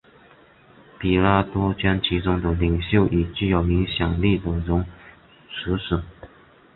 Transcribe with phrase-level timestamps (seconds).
[0.99, 6.01] 彼拉多将其中的领袖与具有影响力的人处死。